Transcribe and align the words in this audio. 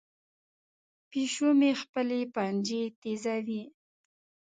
پیشو 1.09 1.47
مې 1.59 1.71
خپلې 1.81 2.19
پنجې 2.33 2.81
تیزوي. 3.01 3.63